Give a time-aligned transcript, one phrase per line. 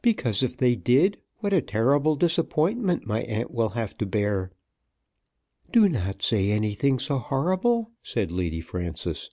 [0.00, 4.50] "Because if they did what a terrible disappointment my aunt will have to bear."
[5.70, 9.28] "Do not say anything so horrible," said Lady Frances.